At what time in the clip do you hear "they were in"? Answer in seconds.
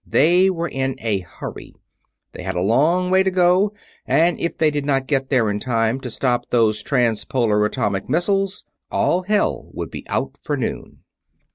0.03-0.95